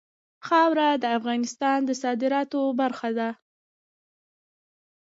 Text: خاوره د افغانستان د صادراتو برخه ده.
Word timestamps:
خاوره 0.47 0.87
د 1.03 1.05
افغانستان 1.17 1.79
د 1.85 1.91
صادراتو 2.03 2.61
برخه 2.81 3.09
ده. 3.17 3.29